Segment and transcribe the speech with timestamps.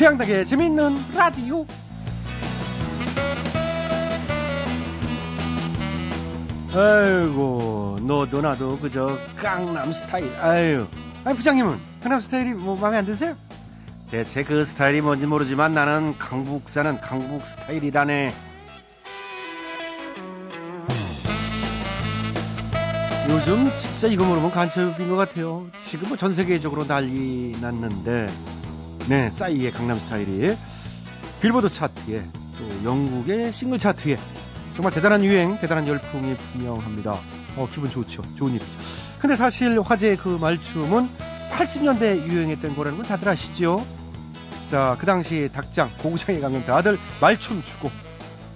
[0.00, 1.66] 최양덕의 재미있는 라디오.
[6.72, 10.34] 아이고, 너도 나도 그저 강남 스타일.
[10.40, 10.86] 아유,
[11.24, 13.36] 아니 부장님은 강남 스타일이 뭐 마음에 안 드세요?
[14.10, 18.32] 대체 그 스타일이 뭔지 모르지만 나는 강북 사는 강북 스타일이라네.
[23.28, 25.66] 요즘 진짜 이거 모르면 간첩인 것 같아요.
[25.82, 28.28] 지금 뭐 전 세계적으로 난리 났는데,
[29.10, 30.56] 네, 싸이의 강남 스타일이
[31.42, 32.22] 빌보드 차트에
[32.56, 34.16] 또 영국의 싱글 차트에
[34.76, 37.18] 정말 대단한 유행, 대단한 열풍이 분명합니다.
[37.56, 38.22] 어, 기분 좋죠.
[38.36, 38.70] 좋은 일이죠.
[39.18, 41.08] 근데 사실 화제의 그 말춤은
[41.50, 43.84] 80년대 유행했던 거라는 건 다들 아시죠?
[44.70, 47.90] 자, 그 당시 닭장, 고구장에 가면 다들 말춤 추고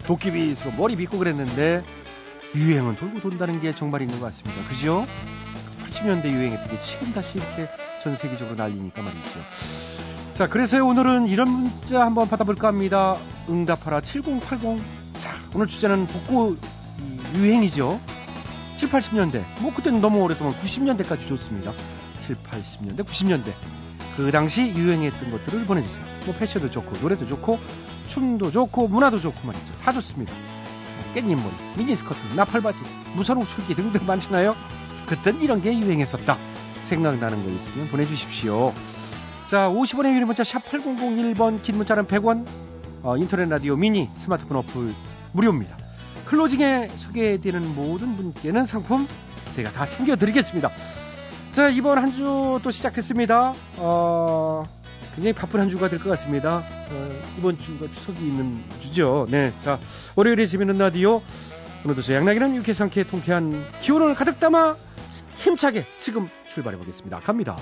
[0.06, 1.82] 도끼빗으로 머리 빗고 그랬는데
[2.54, 4.62] 유행은 돌고 돈다는 게 정말 있는 것 같습니다.
[4.68, 5.04] 그죠?
[5.84, 7.68] 80년대 유행했던 게 지금 다시 이렇게
[8.04, 9.40] 전 세계적으로 날리니까 말이죠.
[10.34, 13.16] 자, 그래서 오늘은 이런 문자 한번 받아볼까 합니다.
[13.48, 14.82] 응답하라 7080.
[15.16, 16.56] 자, 오늘 주제는 복고
[17.36, 18.00] 유행이죠.
[18.76, 19.44] 7, 80년대.
[19.60, 21.72] 뭐 그때는 너무 오랫동안 90년대까지 좋습니다.
[22.26, 23.52] 7, 80년대, 90년대.
[24.16, 26.04] 그 당시 유행했던 것들을 보내주세요.
[26.26, 27.60] 뭐 패션도 좋고, 노래도 좋고,
[28.08, 29.72] 춤도 좋고, 문화도 좋고 말이죠.
[29.84, 30.32] 다 좋습니다.
[31.14, 32.80] 깻잎머리, 미니스커트, 나팔바지,
[33.14, 34.56] 무선호 출기 등등 많잖아요.
[35.06, 36.36] 그땐 이런 게 유행했었다.
[36.80, 38.74] 생각나는 거 있으면 보내주십시오.
[39.48, 42.46] 자, 50원의 유리 문자 샵 8001번 긴 문자는 100원
[43.02, 44.94] 어, 인터넷 라디오 미니 스마트폰 어플
[45.32, 45.76] 무료입니다.
[46.26, 49.06] 클로징에 소개되는 모든 분께는 상품
[49.52, 50.70] 제가 다 챙겨 드리겠습니다.
[51.50, 53.54] 자, 이번 한 주 또 시작했습니다.
[53.76, 54.64] 어,
[55.14, 56.62] 굉장히 바쁜 한 주가 될 것 같습니다.
[56.90, 59.26] 어, 이번 주가 추석이 있는 주죠.
[59.30, 59.52] 네.
[59.62, 59.78] 자,
[60.16, 61.20] 월요일에 재밌는 라디오.
[61.84, 64.74] 오늘도 저 양락이는 유쾌 상쾌 통쾌한 기운을 가득 담아
[65.36, 67.20] 힘차게 지금 출발해 보겠습니다.
[67.20, 67.56] 갑니다.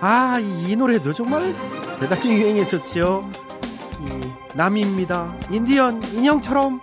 [0.00, 1.54] 아, 이 노래도 정말
[1.98, 3.28] 대단히 유행했었죠.
[4.00, 5.34] 이 남입니다.
[5.50, 6.80] 인디언 인형처럼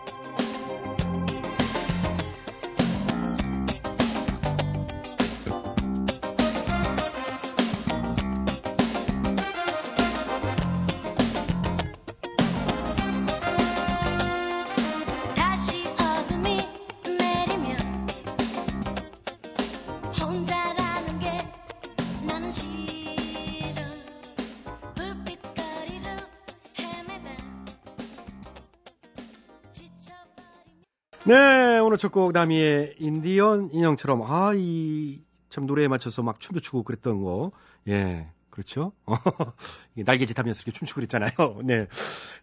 [31.95, 35.25] 네, 오늘 첫곡 나미의 인디언 인형처럼 아, 이
[35.55, 37.53] 참 노래에 맞춰서 막 춤도 추고 그랬던 거.
[37.87, 38.27] 예.
[38.49, 38.91] 그렇죠?
[39.95, 41.31] 날개짓 하면서 이렇게 춤추고 그랬잖아요.
[41.63, 41.87] 네.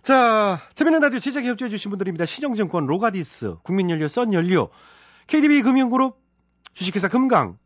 [0.02, 2.24] 자, 재미있는 라디오 제작에 협조해주신 분들입니다.
[2.24, 4.70] 신영증권, 로가디스, 국민연료, 썬연료,
[5.26, 6.18] KDB 금융그룹,
[6.72, 7.58] 주식회사 금강,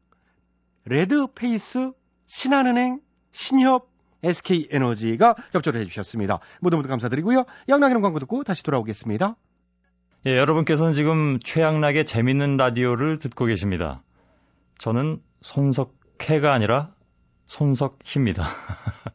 [0.87, 1.93] 레드페이스,
[2.27, 3.89] 신한은행, 신협,
[4.25, 6.41] SK에너지가 협조를 해주셨습니다.
[6.61, 7.45] 모두 모두 감사드리고요.
[7.69, 9.37] 양락이는 광고 듣고 다시 돌아오겠습니다.
[10.27, 14.03] 예, 여러분께서는 지금 최양락의 재밌는 라디오를 듣고 계십니다.
[14.79, 16.91] 저는 손석해가 아니라
[17.47, 18.45] 손석희입니다.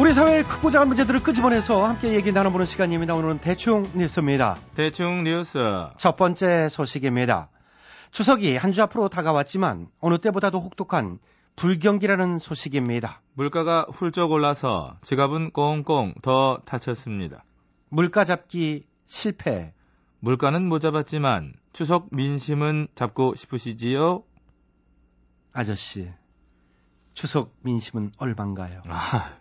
[0.00, 3.14] 우리 사회의 크고 작은 문제들을 끄집어내서 함께 얘기 나눠보는 시간입니다.
[3.14, 4.56] 오늘은 대충 뉴스입니다.
[4.74, 5.58] 대충 뉴스.
[5.96, 7.50] 첫 번째 소식입니다.
[8.10, 11.18] 추석이 한 주 앞으로 다가왔지만 어느 때보다도 혹독한
[11.56, 13.22] 불경기라는 소식입니다.
[13.32, 17.44] 물가가 훌쩍 올라서 지갑은 꽁꽁 더 닫혔습니다.
[17.88, 19.72] 물가 잡기 실패.
[20.20, 24.22] 물가는 못 잡았지만 추석 민심은 잡고 싶으시지요?
[25.54, 26.10] 아저씨,
[27.14, 28.82] 추석 민심은 얼만가요?
[28.88, 29.32] 아,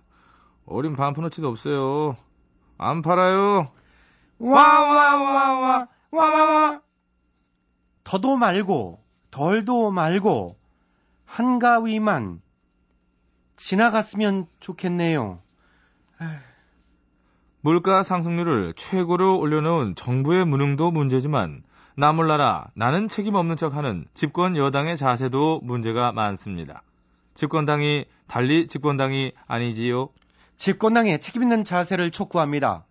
[0.66, 2.16] 어린 반푼어치도 없어요.
[2.78, 3.72] 안 팔아요.
[4.40, 6.82] 와와와와 와와와
[8.06, 10.58] 더도 말고 덜도 말고
[11.36, 12.42] 한가위만
[13.58, 15.42] 지나갔으면 좋겠네요.
[17.60, 21.64] 물가 상승률을 최고로 올려놓은 정부의 무능도 문제지만
[21.98, 26.84] 나 몰라라 나는 책임 없는 척하는 집권 여당의 자세도 문제가 많습니다.
[27.34, 30.08] 집권당이 달리 집권당이 아니지요.
[30.56, 32.86] 집권당의 책임 있는 자세를 촉구합니다.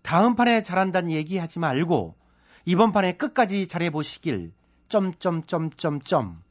[0.00, 2.16] 다음 판에 잘한다는 얘기하지 말고
[2.64, 4.54] 이번 판에 끝까지 잘해보시길
[4.88, 6.42] 점점점점점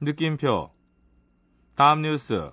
[0.00, 0.79] 느낌표.
[1.80, 2.50] 다음 뉴스.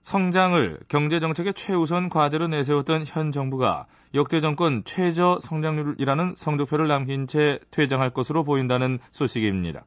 [0.00, 8.10] 성장을 경제정책의 최우선 과제로 내세웠던 현 정부가 역대 정권 최저 성장률이라는 성적표를 남긴 채 퇴장할
[8.10, 9.86] 것으로 보인다는 소식입니다.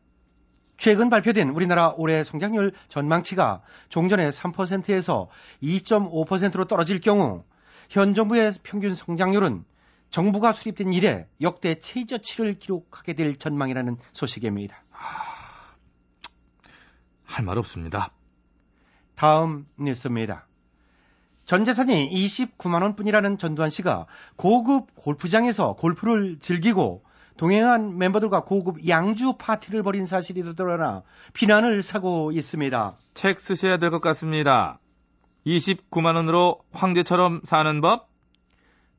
[0.75, 5.30] 최근 발표된 우리나라 올해 성장률 전망치가 종전의 3%에서
[5.63, 7.45] 2.5%로 떨어질 경우
[7.89, 9.63] 현 정부의 평균 성장률은
[10.09, 14.83] 정부가 수립된 이래 역대 최저치를 기록하게 될 전망이라는 소식입니다.
[17.24, 18.12] 할말 없습니다.
[19.15, 20.48] 다음 뉴스입니다.
[21.45, 24.06] 전 재산이 29만 원 뿐이라는 전두환 씨가
[24.38, 27.04] 고급 골프장에서 골프를 즐기고
[27.36, 32.98] 동행한 멤버들과 고급 양주 파티를 벌인 사실이 드러나 비난을 사고 있습니다.
[33.13, 34.80] 책 쓰셔야 될 것 같습니다.
[35.45, 38.07] 29만 원으로 황제처럼 사는 법?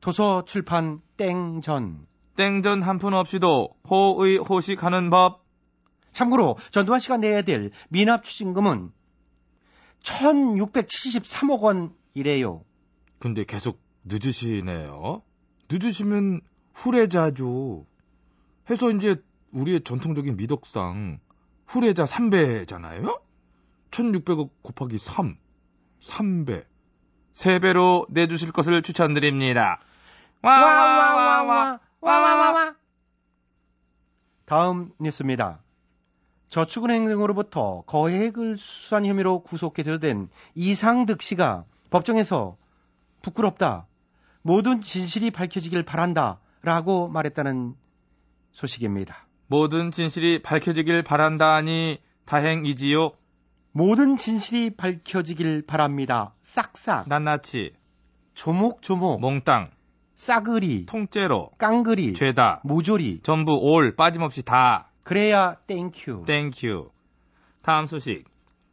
[0.01, 2.05] 도서 출판 땡전.
[2.35, 5.43] 땡전 한 푼 없이도 호의 호식하는 법?
[6.11, 8.91] 참고로 전두환 씨가 내야 될 미납 추징금은
[10.05, 12.63] 1673억 원이래요.
[13.19, 15.21] 근데 계속 늦으시네요.
[15.69, 16.41] 늦으시면
[16.73, 17.85] 후레자죠.
[18.69, 19.21] 해서 이제
[19.51, 21.19] 우리의 전통적인 미덕상
[21.65, 23.21] 후레자 3배잖아요?
[23.91, 25.37] 1600억 곱하기 3.
[26.01, 26.65] 3배.
[27.33, 29.79] 3배로 내주실 것을 추천드립니다.
[30.41, 31.79] 와와와와와와와와
[34.45, 35.64] 다음 뉴스입니다.
[36.55, 42.55] 저축은행 등으로부터 거액을 수수한 혐의로 구속해 들된 이상득 씨가 법정에서
[43.21, 43.87] 부끄럽다.
[44.41, 46.39] 모든 진실이 밝혀지길 바란다.
[46.61, 47.75] 라고 말했다는
[48.53, 49.27] 소식입니다.
[49.47, 53.11] 모든 진실이 밝혀지길 바란다니 다행이지요.
[53.73, 56.35] 모든 진실이 밝혀지길 바랍니다.
[56.41, 57.73] 싹싹, 낱낱이
[58.33, 59.71] 조목조목, 몽땅
[60.15, 63.19] 싸그리, 통째로 깡그리, 죄다 모조리.
[63.23, 66.45] 전부 all 빠짐없이 다 그래야 thank you.
[66.45, 66.89] Thank you.
[67.61, 68.25] 다음 소식.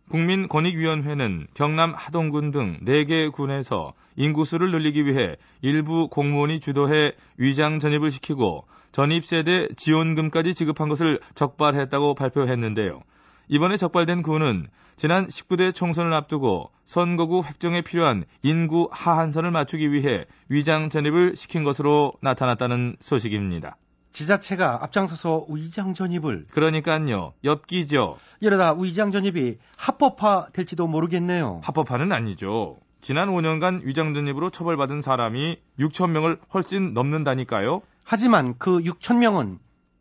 [0.08, 8.66] 국민권익위원회는 경남 하동군 등 4개 군에서 인구수를 늘리기 위해 일부 공무원이 주도해 위장 전입을 시키고
[8.92, 13.02] 전입 세대 지원금까지 지급한 것을 적발했다고 발표했는데요.
[13.48, 20.88] 이번에 적발된 군은 지난 19대 총선을 앞두고 선거구 획정에 필요한 인구 하한선을 맞추기 위해 위장
[20.88, 23.76] 전입을 시킨 것으로 나타났다는 소식입니다.
[24.12, 28.18] 지자체가 앞장서서 위장 전입을 그러니까요, 엽기죠.
[28.40, 31.60] 이러다 위장 전입이 합법화 될지도 모르겠네요.
[31.64, 32.78] 합법화는 아니죠.
[33.00, 37.82] 지난 5년간 위장 전입으로 처벌받은 사람이 6천 명을 훨씬 넘는다니까요.
[38.04, 39.58] 하지만 그 6천 명은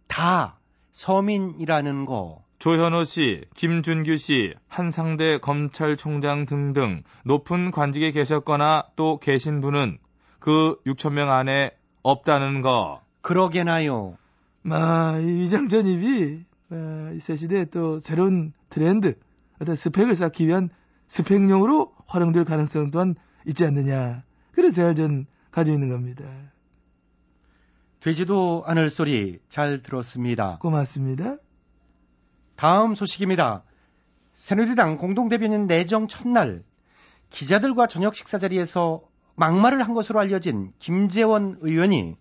[0.08, 0.60] 다
[0.94, 2.44] 서민이라는 거.
[2.60, 9.98] 조현호 씨, 김준규 씨, 한상대 검찰총장 등등 높은 관직에 계셨거나 또 계신 분은
[10.38, 11.72] 그 6천 명 안에
[12.04, 13.02] 없다는 거.
[13.22, 14.18] 그러게나요.
[14.62, 19.16] 마, 이 위장 전입이 아, 이새 시대의 또 새로운 트렌드,
[19.60, 20.70] 어떤 스펙을 쌓기 위한
[21.08, 23.16] 스펙용으로 활용될 가능성 또한
[23.46, 24.24] 있지 않느냐.
[24.72, 26.24] 생각을 전 가지고 있는 겁니다.
[28.00, 30.58] 되지도 않을 소리 잘 들었습니다.
[30.60, 31.38] 고맙습니다.
[32.56, 33.64] 다음 소식입니다.
[34.34, 36.64] 새누리당 공동대변인 내정 첫날
[37.30, 39.02] 기자들과 저녁 식사 자리에서
[39.36, 42.16] 막말을 한 것으로 알려진 김재원 의원이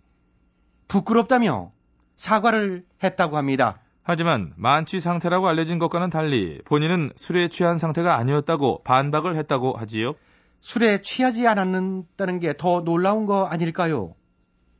[0.90, 1.70] 부끄럽다며
[2.16, 3.80] 사과를 했다고 합니다.
[4.02, 10.14] 하지만 만취 상태라고 알려진 것과는 달리 본인은 술에 취한 상태가 아니었다고 반박을 했다고 하지요.
[10.60, 14.14] 술에 취하지 않았다는 게 더 놀라운 거 아닐까요?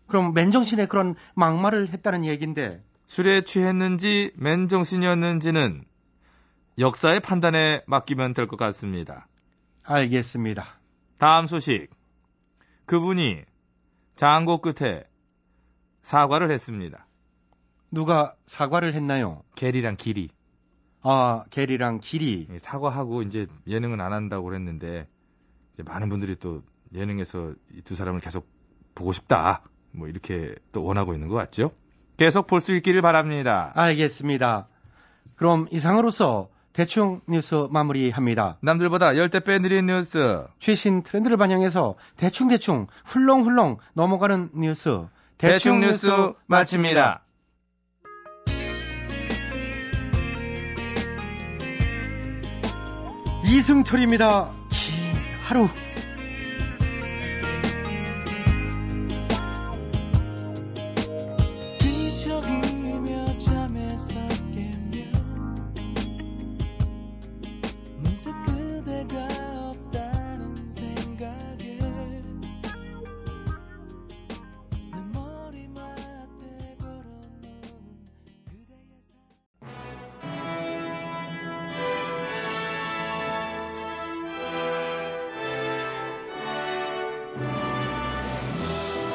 [0.09, 5.85] 그럼 맨정신에 그런 막말을 했다는 얘기인데 술에 취했는지 맨정신이었는지는
[6.79, 9.29] 역사의 판단에 맡기면 될 것 같습니다.
[9.85, 10.67] 알겠습니다.
[11.19, 11.89] 다음 소식.
[12.87, 13.43] 그분이
[14.17, 15.05] 장고 끝에
[16.03, 17.07] 사과를 했습니다.
[17.91, 19.43] 누가 사과를 했나요?
[19.57, 20.31] 게리랑 길이.
[21.03, 22.47] 아, 게리랑 길이.
[22.53, 25.09] 예, 사과하고 이제 예능은 안 한다고 그랬는데
[25.75, 26.63] 이제 많은 분들이 또
[26.95, 28.49] 예능에서 이 두 사람을 계속
[28.95, 29.63] 보고 싶다.
[29.93, 31.73] 뭐 이렇게 또 원하고 있는 것 같죠?
[32.17, 33.73] 계속 볼 수 있기를 바랍니다.
[33.75, 34.69] 알겠습니다.
[35.37, 38.59] 그럼 이상으로서 대충 뉴스 마무리합니다.
[38.63, 40.47] 남들보다 열대 배 느린 뉴스.
[40.61, 45.07] 최신 트렌드를 반영해서 대충대충 훌렁훌렁 넘어가는 뉴스.
[45.41, 46.07] 대충 뉴스
[46.49, 47.25] 마칩니다.
[53.47, 54.53] 이승철입니다.
[54.69, 55.69] 긴 하루.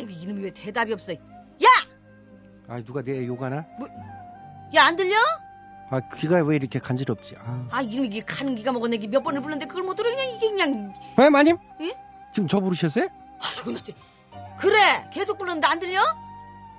[0.00, 1.12] 아이고, 이놈이 왜 대답이 없어.
[1.12, 1.18] 야!
[2.68, 3.66] 아, 누가 내 욕하나?
[4.74, 5.16] 야, 안 들려?
[5.90, 7.34] 아, 귀가 왜 이렇게 간지럽지?
[7.38, 7.68] 아.
[7.70, 8.96] 아, 이놈이 이게 가는 기가 먹었네.
[8.96, 10.08] 이게 몇 번을 불렀는데 그걸 못 들어.
[10.10, 10.94] 그냥 이게 그냥.
[11.18, 11.58] 왜, 마님?
[11.82, 11.96] 예?
[12.32, 13.08] 지금 저 부르셨어요?
[13.42, 14.00] 아이고, 나 진짜.
[14.58, 15.08] 그래!
[15.12, 16.02] 계속 불렀는데 안 들려?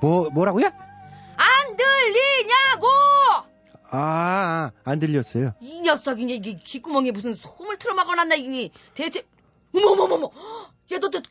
[0.02, 0.68] 뭐, 뭐라고요?
[0.68, 2.88] 안 들리냐고!
[3.92, 5.54] 아, 아, 안 들렸어요.
[5.60, 9.28] 이 녀석이 이게 귓구멍에 무슨 솜을 틀어막아놨나 이니 대체
[9.76, 10.32] 어머머머머
[10.90, 11.22] 야너너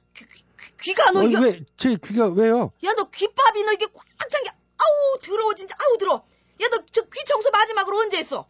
[0.81, 2.73] 귀 가 너 어, 이거 왜, 제 귀가 왜요?
[2.83, 6.25] 야너 귓밥이 너 이게 꽉 찬 게 아우 더러워 진짜 아우 더러워
[6.61, 8.49] 야 너 저 귀 청소 마지막으로 언제 했어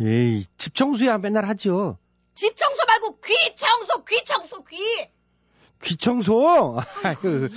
[0.00, 1.98] 에이, 집 청소야 맨날 하죠.
[2.34, 4.76] 집 청소 말고 귀 청소 귀 청소 귀
[5.82, 6.78] 귀 청소?
[7.02, 7.48] 아유.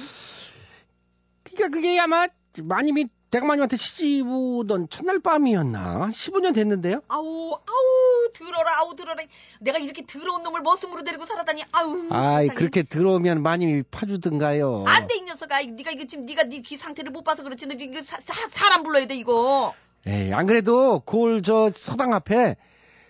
[1.43, 2.27] 그니까 그게 아마
[2.61, 6.07] 마님이 대감마님한테 시집 오던 첫날 밤이었나?
[6.07, 7.01] 15년 됐는데요?
[7.07, 9.21] 아우 아우 들어라 아우 들어라
[9.59, 12.47] 내가 이렇게 더러운 놈을 머슴으로 데리고 살았다니 아우 아이, 세상에.
[12.57, 14.85] 그렇게 들어오면 마님이 파주든가요.
[14.87, 17.75] 안 돼 이 녀석아 네가 이거 지금 네가 네 귀 상태를 못 봐서 그렇지 너
[17.75, 19.73] 지금 이거 사, 사, 사 람 불러야 돼 이거
[20.07, 22.55] 에이, 안 그래도 그올 저 서당 앞에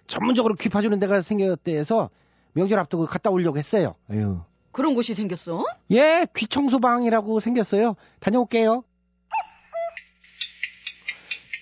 [0.08, 2.10] 전문적으로 귀 파주는 데가 생겼대 해서
[2.54, 3.96] 명절 앞두고 갔다 오려고 했어요.
[4.10, 4.42] 아유.
[4.72, 5.64] 그런 곳이 생겼어?
[5.92, 7.96] 예, 귀 청소방이라고 생겼어요.
[8.20, 8.84] 다녀올게요.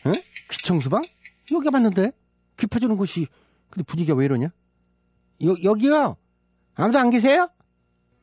[0.06, 0.14] 응?
[0.50, 1.04] 귀 청소방?
[1.52, 2.12] 여기 봤는데?
[2.58, 3.28] 귀 파주는 곳이.
[3.70, 4.48] 근데 분위기가 왜 이러냐?
[5.44, 6.18] 여, 여기요?
[6.76, 7.50] 아무도 안 계세요?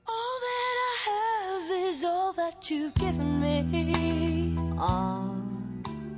[0.08, 4.56] All that I have is all that you've given me.
[4.78, 5.30] 아,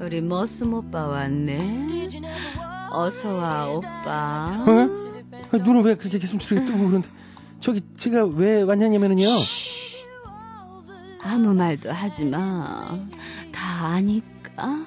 [0.01, 1.87] 우리 머슴 오빠 왔네.
[2.91, 4.65] 어서 와, 오빠.
[4.67, 5.57] 어?
[5.59, 7.09] 눈을 왜 그렇게 개슴소리가 뜨고 그러는데.
[7.61, 9.27] 저기, 제가 왜 왔냐면은요.
[11.23, 12.97] 아무 말도 하지 마.
[13.53, 14.87] 다 아니까.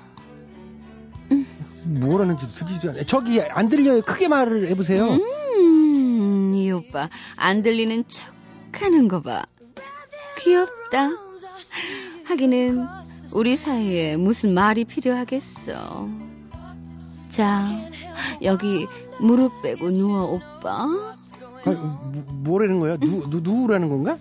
[1.89, 3.03] 뭐라는지도 들리지도 않아요.
[3.05, 4.01] 저기, 안 들려요.
[4.01, 5.05] 크게 말을 해보세요.
[5.07, 8.27] 음, 이 오빠 안 들리는 척
[8.73, 9.43] 하는 거 봐.
[10.39, 11.09] 귀엽다.
[12.25, 12.85] 하기는
[13.33, 16.07] 우리 사이에 무슨 말이 필요하겠어.
[17.29, 17.67] 자,
[18.43, 18.87] 여기
[19.19, 20.87] 무릎 빼고 누워, 오빠.
[21.65, 22.97] 아니, 뭐, 뭐라는 거야?
[22.97, 24.17] 누, 누, 누구라는 건가?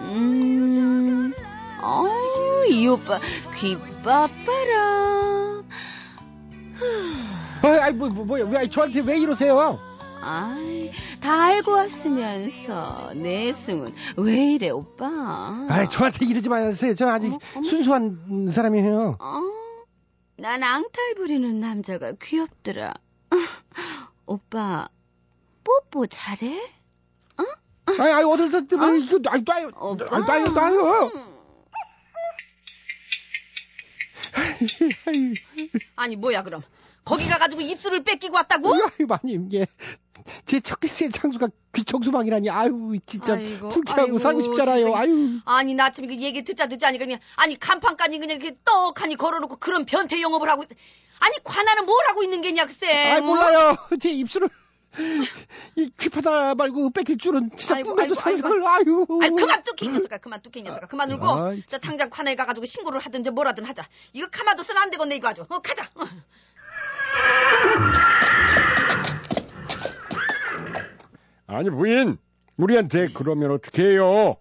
[0.00, 1.32] 음,
[1.82, 2.04] 어,
[2.68, 3.20] 이 오빠
[3.56, 5.21] 귀 빠빠라.
[7.62, 8.44] 아이, 아이, 뭐, 뭐, 뭐야.
[8.46, 9.78] 왜, 저한테 왜 이러세요?
[10.24, 10.90] 아이,
[11.20, 15.66] 다 알고 왔으면서 내숭은 왜 이래 오빠?
[15.68, 16.94] 아이, 저한테 이러지 마세요.
[16.94, 17.68] 저 아직 어머, 어머.
[17.68, 19.16] 순수한 사람이에요.
[19.20, 19.40] 어?
[20.36, 22.94] 난 앙탈 부리는 남자가 귀엽더라.
[24.26, 24.88] 오빠
[25.64, 26.58] 뽀뽀 잘해?
[27.98, 29.64] 아이, 아이, 어딜, 다 왜, 이거, 아이.
[29.74, 30.32] 오빠.
[30.32, 31.10] 아이, 놔요.
[34.34, 35.34] 아이,
[35.96, 36.62] 아니 뭐야 그럼
[37.04, 38.74] 거기 가가지고 입술을 뺏기고 왔다고?
[38.74, 39.66] 아이, 마님, 이게.
[40.46, 44.94] 제첫 키스의 장수가 귀청수방이라니, 아유, 진짜, 아이고, 불쾌하고 아이고, 살고 싶잖아요, 세상에.
[44.94, 45.40] 아유.
[45.44, 49.56] 아니 나 지금 이거 얘기 듣자 듣자 하니까 그냥 아니 간판까지 그냥 이렇게 떡하니 걸어놓고
[49.56, 50.68] 그런 변태 영업을 하고 있...
[51.18, 53.24] 아니 관아는 뭘 하고 있는 게냐 글쎄 아이, 어?
[53.24, 53.76] 몰라요.
[54.00, 54.48] 제 입술을,
[55.76, 59.06] 이 귀파다 말고 뺏길 줄은 진짜 아이고, 꿈에도 상상을, 아유.
[59.22, 62.36] 아이 그만 뚝해 이 녀석아 그만 뚝해 이 녀석아 그만 울고 아이, 저 당장 관아에
[62.36, 63.82] 가가지고 신고를 하든지 뭐라든 하자
[64.12, 66.04] 이거 카마도스는 안 되겠네 이거 아주 어 가자 어.
[71.46, 72.18] 아니 부인
[72.56, 74.36] 우리한테 그러면 어떻게 해요?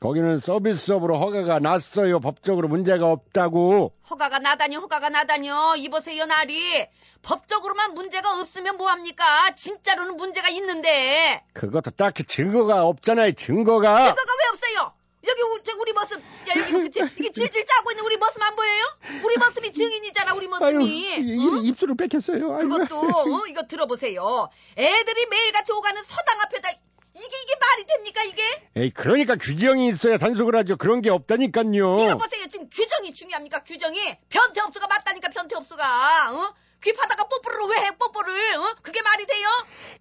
[0.00, 2.20] 거기는 서비스업으로 허가가 났어요.
[2.20, 3.94] 법적으로 문제가 없다고.
[4.10, 6.86] 허가가 나다니 허가가 나다니요 이보세요 나리
[7.22, 9.24] 법적으로만 문제가 없으면 뭐합니까
[9.56, 13.32] 진짜로는 문제가 있는데 그것도 딱히 증거가 없잖아요.
[13.32, 14.02] 증거가.
[14.02, 14.92] 증거가 왜 없어요
[15.26, 16.22] 여기 우- 우리 머슴 야
[16.56, 18.82] 여기 뭐 그치 이게 질질 짜고 있는 우리 머슴 안 보여요
[19.24, 20.84] 우리 머슴이 증인이잖아 우리 아유, 머슴이
[21.16, 21.56] 이- 어?
[21.62, 22.56] 이- 입술을 뺏겼어요.
[22.56, 22.68] 아이고.
[22.68, 23.46] 그것도 어?
[23.48, 26.70] 이거 들어보세요 애들이 매일같이 오가는 서당 앞에다
[27.16, 28.42] 이게 이게 말이 됩니까 이게
[28.76, 30.76] 에이 그러니까 규정이 있어야 단속을 하죠.
[30.76, 31.96] 그런 게 없다니까요.
[32.00, 36.54] 이거 보세요 지금 규정이 중요합니까 규정이 변태업소가 맞다니까 변태업소가 어?
[36.82, 38.74] 귀 파다가 뽀뽀를 왜 해 뽀뽀를 어?
[38.82, 39.48] 그게 말이 돼요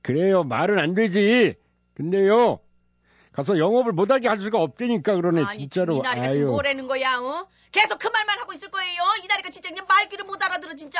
[0.01, 0.43] 그래요.
[0.43, 1.55] 말은 안 되지.
[1.95, 2.59] 근데요.
[3.33, 5.95] 가서 영업을 못하게 할 수가 없다니까 그러네 아니 진짜로.
[5.95, 6.47] 이나리가 지금.
[6.47, 7.47] 뭐라는 거야 어?
[7.71, 10.99] 계속 그 말만 하고 있을 거예요 이나리가 진짜 그냥 말귀를 못 알아들어 진짜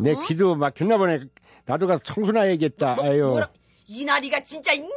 [0.00, 0.22] 내 어?
[0.22, 1.24] 귀도 막혔나 보네.
[1.64, 2.94] 나도 가서 청소나 해야겠다.
[2.94, 3.24] 뭐, 아유.
[3.26, 3.48] 뭐라
[3.88, 4.88] 이나리가 진짜 잉?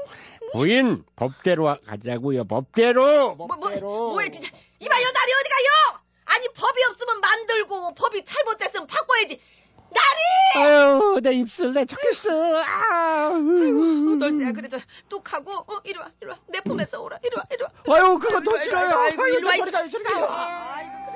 [0.54, 2.46] 부인 법대로 가자고요.
[2.46, 3.36] 법대로.
[3.36, 4.12] 뭐, 뭐, 법대로.
[4.12, 4.48] 뭐야 진짜
[4.80, 9.40] 이봐요 나리 어디 가요 아니 법이 없으면 만들고 법이 잘못됐으면 바꿔야지
[9.92, 10.66] 나리!
[10.66, 13.30] 아유, 내 입술 내척했어 아.
[13.34, 14.78] 아이고, 널새야 그래도
[15.10, 16.38] 뚝하고 어, 이리 와, 이리 와.
[16.48, 17.20] 내 품에서 오라.
[17.24, 17.98] 이리 와, 이리 와.
[17.98, 18.98] 아유, 그거 더 싫어요.
[18.98, 19.82] 아이고, 이리 와, 이리 와.
[19.82, 20.76] 이리 와.
[20.76, 21.16] 아이고, 그래.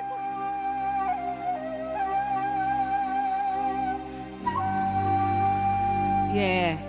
[6.36, 6.86] 예.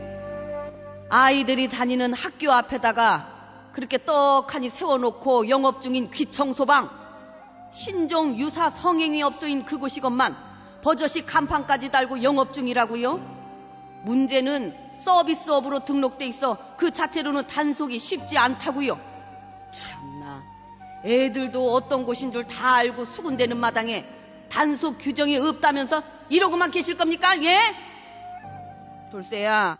[1.08, 6.90] 아이들이 다니는 학교 앞에다가 그렇게 떡하니 세워놓고 영업 중인 귀청소방,
[7.72, 10.50] 신종 유사 성행위 업소인 그곳이건만
[10.82, 13.20] 버젓이 간판까지 달고 영업 중이라고요?
[14.04, 18.99] 문제는 서비스업으로 등록돼 있어 그 자체로는 단속이 쉽지 않다고요.
[19.72, 20.42] 참나,
[21.04, 24.04] 애들도 어떤 곳인 줄 다 알고 수군대는 마당에
[24.50, 27.40] 단속 규정이 없다면서 이러고만 계실 겁니까?
[27.42, 27.58] 예?
[29.12, 29.78] 돌쇠야,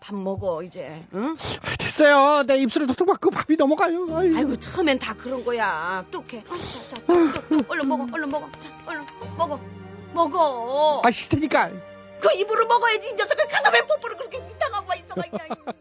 [0.00, 1.04] 밥 먹어 이제.
[1.14, 1.36] 응?
[1.78, 2.42] 됐어요.
[2.46, 4.16] 내 입술에 톡톡 맞고 밥이 넘어가요.
[4.16, 4.36] 아유.
[4.36, 6.04] 아이고 처음엔 다 그런 거야.
[6.10, 6.44] 뚝해.
[6.44, 7.70] 자, 자, 자, 뚝, 뚝.
[7.70, 8.48] 얼른 먹어, 얼른 먹어.
[8.58, 9.04] 자, 얼른
[9.36, 9.58] 먹어,
[10.12, 11.02] 먹어.
[11.04, 11.70] 아, 싫테니까.
[12.20, 15.74] 그 입으로 먹어야지 이 녀석을 가서 왜 뽀뽀를 그렇게 이상하고 있어 그냥.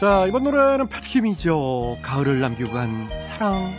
[0.00, 1.98] 자, 이번 노래는 패트킴이죠.
[2.00, 3.70] 가을을 남기고 간 사랑.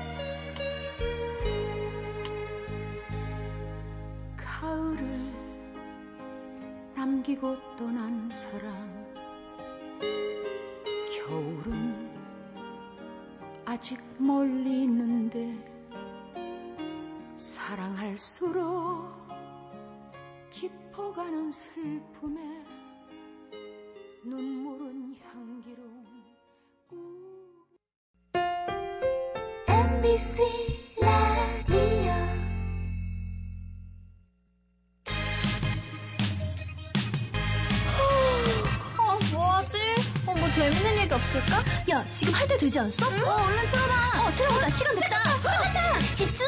[4.38, 5.32] 가을을
[6.96, 8.71] 남기고 떠난 사랑
[13.82, 15.58] 아직 멀리 있는데
[17.36, 19.12] 사랑할수록
[20.52, 22.64] 깊어가는 슬픔에
[24.24, 26.06] 눈물은 향기로운
[29.68, 30.44] MBC
[40.52, 41.64] 어, 뭐 재밌는 얘기 없을까?
[41.92, 43.06] 야, 지금 할 때 되지 않았어?
[43.08, 43.10] 어,
[43.46, 44.22] 얼른 틀어봐.
[44.28, 44.70] 어, 틀어보자.
[44.70, 45.38] 시간 됐다.
[45.38, 46.16] 시간 됐다.
[46.16, 46.46] 집중.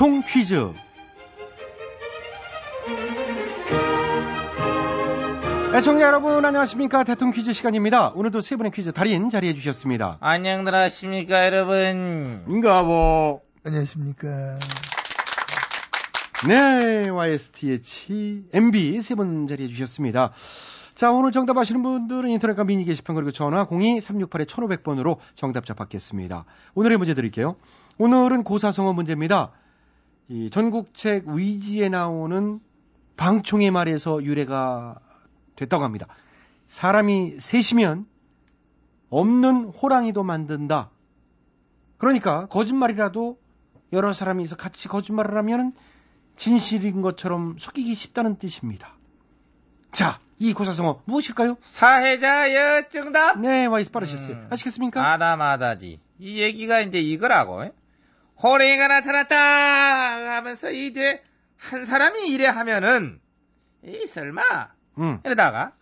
[0.00, 0.72] 대통 퀴즈.
[5.74, 8.08] 애청자 여러분 안녕하십니까 대통 퀴즈 시간입니다.
[8.14, 10.16] 오늘도 세 분의 퀴즈 달인 자리해 주셨습니다.
[10.20, 14.58] 안녕들 하십니까 여러분 인가보 안녕하십니까.
[16.48, 20.32] 네 YSTH MB 세 분 자리해 주셨습니다.
[20.94, 26.46] 자 오늘 정답 아시는 분들은 인터넷과 미니 게시판 그리고 전화 02-368-1500번으로 정답자 받겠습니다.
[26.74, 27.56] 오늘의 문제 드릴게요.
[27.98, 29.50] 오늘은 고사성어 문제입니다.
[30.30, 32.60] 이 전국책 위지에 나오는
[33.16, 34.94] 방총의 말에서 유래가
[35.56, 36.06] 됐다고 합니다.
[36.68, 38.06] 사람이 셋이면
[39.10, 40.90] 없는 호랑이도 만든다.
[41.98, 43.40] 그러니까 거짓말이라도
[43.92, 45.72] 여러 사람이 서 같이 거짓말을 하면
[46.36, 48.94] 진실인 것처럼 속이기 쉽다는 뜻입니다.
[49.90, 51.56] 자, 이 고사성어 무엇일까요?
[51.60, 54.36] 사회자여 정답 네, 와이스 빠르셨어요.
[54.36, 54.46] 음.
[54.48, 55.12] 아시겠습니까?
[55.12, 57.72] 아다마다지 이 얘기가 이제 이거라고 예?
[58.42, 59.36] 호랭이가 나타났다
[60.36, 61.22] 하면서 이제
[61.56, 63.20] 한 사람이 이래 하면은
[63.84, 64.42] 이 설마
[64.98, 65.20] 음.
[65.24, 65.72] 이러다가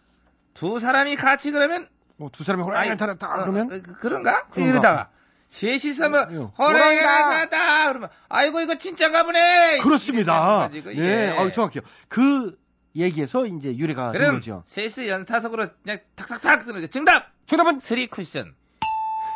[0.55, 4.47] 두 사람이 같이 그러면 뭐 두 사람이 호랑이를 아이, 타났다 어, 그러면 어, 그- 그런가?
[4.49, 4.71] 그런가?
[4.71, 5.11] 이러다가
[5.49, 7.07] 셋이서 뭐 어, 호랑이가.
[7.07, 10.69] 나타났다 그러면 아이고 이거 진짜가 보네 그렇습니다.
[10.71, 11.35] 네, 이게.
[11.37, 11.83] 아, 정확해요.
[12.09, 12.59] 그
[12.97, 14.63] 얘기에서 이제 유래가 된 그럼 거죠.
[14.67, 16.87] 셋이 연타석으로 그냥 탁탁탁 거죠.
[16.89, 18.55] 정답 정답은 스리 쿠션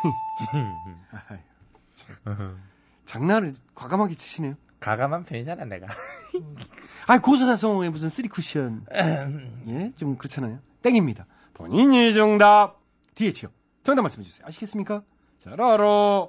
[3.05, 4.55] 장난을 과감하게 치시네요.
[4.79, 5.87] 과감한 편이잖아 내가
[7.07, 8.85] 아, 고사성어에 무슨 쓰리 쿠션.
[9.67, 10.59] 예, 좀 그렇잖아요.
[10.81, 11.25] 땡입니다.
[11.53, 12.81] 본인이 정답.
[13.15, 13.49] DH요.
[13.83, 14.45] 정답 말씀해 주세요.
[14.47, 15.03] 아시겠습니까?
[15.39, 16.27] 잘 알아.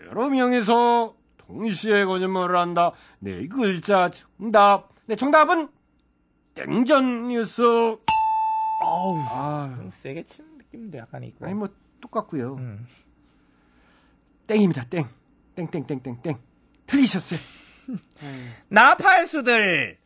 [0.00, 2.92] 여러 명이서 동시에 거짓말을 한다.
[3.18, 4.90] 네 글자 정답.
[5.06, 5.68] 네, 정답은
[6.54, 7.62] 땡전 뉴스.
[8.78, 9.18] 아우.
[9.30, 11.68] 아, 좀 세게 치는 느낌도 약간 있고 아니 뭐
[12.00, 12.56] 똑같고요.
[12.56, 12.86] 음.
[14.46, 14.84] 땡입니다.
[14.86, 15.06] 땡.
[15.54, 16.38] 땡땡땡땡땡.
[16.86, 17.38] 틀리셨어요.
[18.68, 19.98] 나팔수들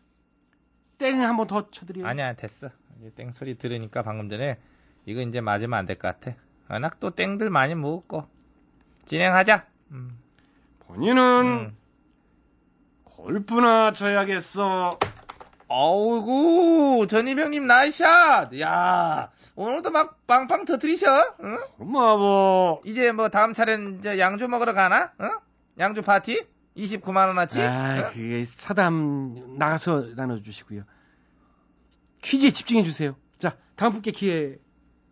[0.98, 2.06] 땡 한번 더 쳐드려요.
[2.06, 4.58] 아니야 됐어 이제 땡 소리 들으니까 방금 전에
[5.04, 6.36] 이거 이제 맞으면 안 될 것 같아
[6.68, 8.26] 워낙 또 땡들 많이 먹었고
[9.04, 10.18] 진행하자 음.
[10.80, 11.76] 본인은 음.
[13.04, 14.98] 골프나 쳐야겠어.
[15.68, 21.58] 어우구 전희병님 나이샷 야 오늘도 막 빵빵 터트리셔 응?
[21.78, 25.30] 엄마 뭐 이제 뭐 다음 차례는 이제 양주 먹으러 가나 응?
[25.78, 27.60] 양주 파티 29만 원어치?
[27.62, 30.82] 아, 그게 사담 나가서 나눠주시고요.
[32.22, 33.16] 퀴즈에 집중해 주세요.
[33.38, 34.58] 자, 다음 분께 기회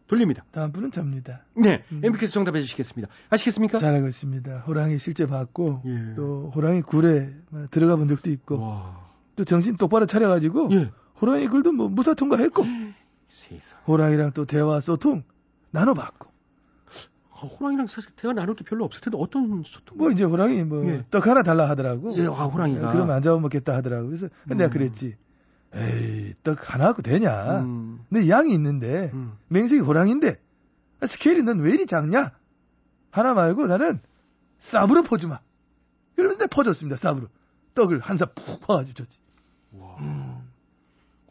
[0.07, 0.45] 돌립니다.
[0.51, 1.45] 다음 분은 접니다.
[1.55, 2.03] 네, 음.
[2.05, 3.11] MB께서 정답해 주시겠습니다.
[3.31, 3.79] 아시겠습니까?
[3.79, 4.59] 잘하고 있습니다.
[4.61, 6.15] 호랑이 실제 봤고 예.
[6.15, 9.04] 또 호랑이 굴에 뭐 들어가 본 적도 있고 와,
[9.37, 10.93] 또 정신 똑바로 차려가지고 예.
[11.21, 12.65] 호랑이 글도 뭐 무사 통과했고
[13.31, 13.79] 세상.
[13.87, 15.23] 호랑이랑 또 대화 소통
[15.71, 16.29] 나눠봤고
[17.33, 19.99] 아, 호랑이랑 사실 대화 나눌 게 별로 없을 텐데 어떤 소통?
[19.99, 21.03] 뭐 이제 호랑이 뭐 예.
[21.11, 22.15] 떡 하나 달라 하더라고.
[22.17, 22.93] 예, 아, 호랑이가.
[22.93, 24.07] 그러면 안 잡아먹겠다 하더라고.
[24.07, 24.71] 그래서 내가 음.
[24.71, 25.17] 그랬지.
[25.75, 27.63] 에이 떡 하나 갖고 되냐?
[27.63, 29.33] 음, 내 양이 있는데 음.
[29.49, 30.37] 맹색이 호랑인데
[31.01, 32.31] 아, 스케일이 넌 왜 이리 작냐?
[33.11, 33.99] 하나 말고 나는
[34.61, 35.41] 쌉으로 퍼주마.
[36.15, 36.97] 그러면서 내가 퍼줬습니다.
[36.97, 37.29] 쌉으로.
[37.75, 39.19] 떡을 한 삽 푹 퍼가지고 줬지.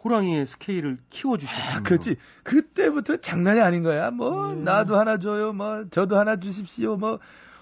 [0.03, 1.75] 호랑이의 스케일을 키워주셨군요.
[1.77, 2.17] 아, 그렇지.
[2.43, 4.11] 그때부터 장난이 아닌 거야.
[4.11, 5.53] 뭐, 나도 하나 줘요.
[5.53, 6.97] 뭐, 저도 하나 주십시오.
[6.97, 7.19] 뭐,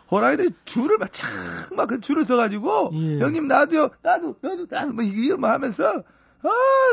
[0.09, 1.29] 호랑이들이 줄을 막, 착,
[1.75, 3.19] 막, 그 줄을 서가지고, 예.
[3.19, 6.03] 형님, 나도요, 나도, 나도, 나도, 뭐, 이거 뭐 하면서,
[6.41, 6.49] 아,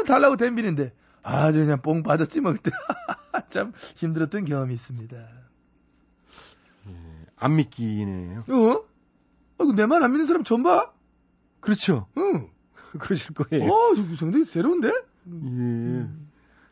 [0.07, 2.71] 달라고 댐비는데, 아주 그냥 뽕 받았지, 뭐, 그때.
[3.51, 5.17] 참 힘들었던 경험이 있습니다.
[7.37, 8.41] 안 믿기네요.
[8.49, 8.85] 어?
[9.59, 10.93] 아이고, 내 말 안 믿는 사람 처음 봐?
[11.61, 12.07] 그렇죠.
[12.19, 12.51] 응.
[12.99, 13.71] 그러실 거예요.
[13.71, 14.89] 어, 저 상당히 새로운데?
[14.89, 16.09] 예.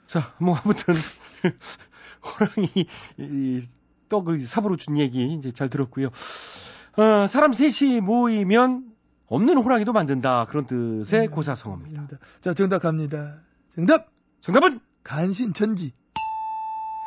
[0.07, 0.95] 자, 뭐 아무튼
[2.23, 2.87] 호랑이
[3.19, 3.69] 이
[4.09, 6.09] 떡을 삽으로 준 얘기 이제 잘 들었고요.
[6.09, 8.93] 어, 사람 셋이 모이면
[9.27, 12.09] 없는 호랑이도 만든다 그런 뜻의 고사성어입니다.
[12.41, 13.41] 자, 정답 갑니다.
[13.75, 14.11] 정답!
[14.41, 15.93] 정답은 간신천지.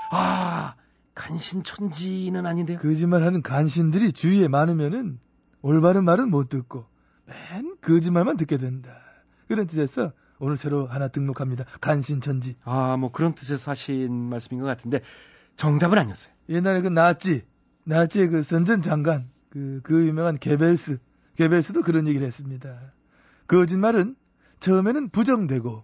[0.09, 0.75] 아
[1.13, 2.79] 간신천지는 아닌데요.
[2.79, 5.19] 거짓말 하는 간신들이 주위에 많으면은
[5.61, 6.85] 올바른 말은 못 듣고
[7.25, 9.01] 맨 거짓말만 듣게 된다.
[9.47, 11.65] 그런 뜻에서 오늘 새로 하나 등록합니다.
[11.81, 12.55] 간신천지.
[12.63, 15.01] 아 뭐 그런 뜻에서 하신 말씀인 것 같은데
[15.55, 16.33] 정답은 아니었어요.
[16.49, 17.43] 옛날에 그 나치,
[17.85, 20.99] 나치의 그 선전 장관, 그, 그 유명한 게벨스,
[21.35, 22.93] 게벨스도 그런 얘기를 했습니다.
[23.47, 24.15] 거짓말은
[24.59, 25.83] 처음에는 부정되고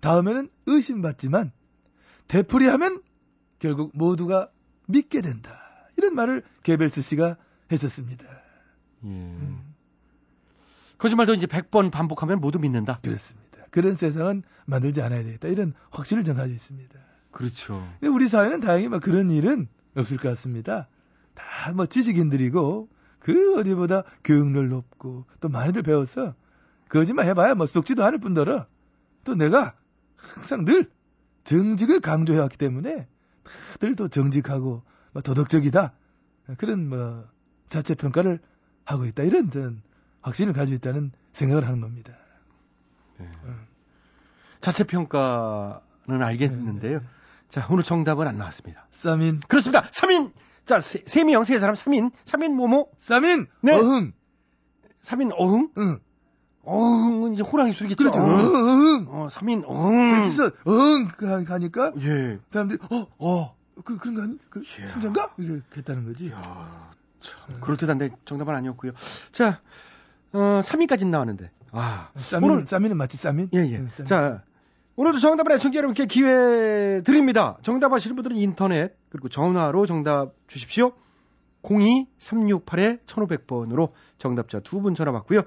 [0.00, 1.52] 다음에는 의심받지만
[2.28, 3.02] 되풀이하면
[3.58, 4.48] 결국 모두가
[4.88, 5.60] 믿게 된다.
[5.96, 7.36] 이런 말을 게벨스 씨가
[7.70, 8.24] 했었습니다.
[9.04, 9.36] 예.
[11.02, 13.00] 거짓말도 이제 100번 반복하면 모두 믿는다.
[13.02, 13.58] 그렇습니다.
[13.72, 15.48] 그런 세상은 만들지 않아야 되겠다.
[15.48, 17.00] 이런 확신을 전 가지고 있습니다.
[17.32, 17.84] 그렇죠.
[17.98, 20.88] 근데 우리 사회는 다행히 뭐 그런 일은 없을 것 같습니다.
[21.34, 22.88] 다 뭐 지식인들이고
[23.18, 26.36] 그 어디보다 교육률 높고 또 많이들 배워서
[26.88, 28.66] 거짓말 해봐야 뭐 썩지도 않을 뿐더러
[29.24, 29.74] 또 내가
[30.14, 30.88] 항상 늘
[31.42, 33.08] 정직을 강조해왔기 때문에
[33.72, 35.94] 다들 또 정직하고 뭐 도덕적이다
[36.58, 37.24] 그런 뭐
[37.70, 38.38] 자체 평가를
[38.84, 39.82] 하고 있다 이런 전
[40.22, 42.12] 확신을 가지고 있다는 생각을 하는 겁니다.
[44.60, 47.00] 자체 평가는 알겠는데요.
[47.48, 48.86] 자, 오늘 정답은 안 나왔습니다.
[48.90, 49.82] 쌈인 그렇습니다.
[49.90, 50.32] 3인.
[50.64, 52.12] 자, 세, 세 명, 세 사람 3인.
[52.24, 52.86] 3인 뭐뭐?
[52.96, 53.72] 쌈인 네.
[53.72, 54.12] 어흥
[55.02, 55.70] 3인 어흥?
[55.78, 55.98] 응
[56.64, 57.98] 어흥은 이제 호랑이 소리겠죠.
[57.98, 58.28] 그렇죠 어흥.
[58.28, 60.22] 어흥 어, 3인 어흥.
[60.22, 62.38] 그래서 응그 가니까 예.
[62.50, 64.38] 사람들이 어, 어, 그 그런 거 아니?
[64.48, 64.86] 그 이야.
[64.86, 65.34] 진짠가?
[65.38, 66.30] 이게 했다는 거지.
[66.30, 68.92] 야, 참 그럴듯한데 정답은 아니었고요.
[69.32, 69.60] 자,
[70.32, 71.50] 어, 3인까지 나왔는데.
[71.72, 73.48] 아, 쌈인 오늘 쌈인은 맞지 쌈인?
[73.54, 73.76] 예, 예.
[73.78, 74.06] 응, 쌈인.
[74.06, 74.42] 자,
[74.96, 77.56] 오늘도 정답을 애청자 여러분께 기회 드립니다.
[77.62, 80.92] 정답 아시는 분들은 인터넷 그리고 전화로 정답 주십시오.
[81.62, 85.42] 02-368-1500번으로 정답자 두 분 전화 받고요.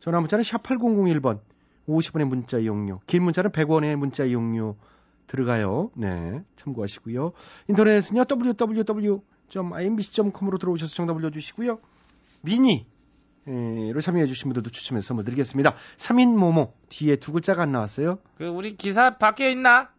[0.00, 1.40] 전화 문자는 샵 8001번
[1.88, 4.76] 50원의 문자 이용료 긴 문자는 100원의 문자 이용료
[5.28, 5.90] 들어가요.
[5.94, 7.32] 네, 참고하시고요.
[7.68, 8.24] 인터넷은요.
[8.28, 11.78] www.imbc.com으로 들어오셔서 정답 올려주시고요.
[12.42, 12.86] 미니
[13.44, 15.74] 로 참여해 주신 분들도 추첨해서 선물 드리겠습니다.
[15.96, 18.18] 3인 모모 뒤에 두 글자가 안 나왔어요.
[18.38, 19.90] 그 우리 기사 밖에 있나?